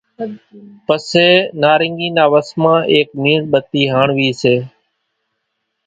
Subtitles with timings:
[0.85, 1.29] پسي
[1.61, 4.55] نارينگي نا وس مان ايڪ ميڻ ٻتي ھاڻوي سي